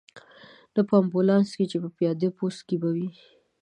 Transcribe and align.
نه 0.75 0.81
په 0.87 0.93
امبولانس 1.01 1.49
کې، 1.57 1.65
چې 1.71 1.77
په 1.83 1.89
پیاده 1.97 2.29
پوځ 2.37 2.55
کې 2.67 2.75
به 2.81 2.89
وې. 2.95 3.07